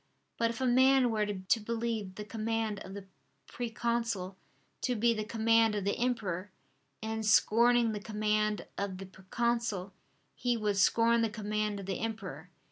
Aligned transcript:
But 0.39 0.49
if 0.49 0.59
a 0.59 0.65
man 0.65 1.11
were 1.11 1.27
to 1.27 1.59
believe 1.59 2.15
the 2.15 2.25
command 2.25 2.79
of 2.79 2.95
the 2.95 3.05
proconsul 3.45 4.35
to 4.81 4.95
be 4.95 5.13
the 5.13 5.23
command 5.23 5.75
of 5.75 5.83
the 5.85 5.95
emperor, 5.99 6.49
in 7.03 7.21
scorning 7.21 7.91
the 7.91 7.99
command 7.99 8.65
of 8.79 8.97
the 8.97 9.05
proconsul 9.05 9.93
he 10.33 10.57
would 10.57 10.77
scorn 10.77 11.21
the 11.21 11.29
command 11.29 11.81
of 11.81 11.85
the 11.85 11.99
emperor. 11.99 12.49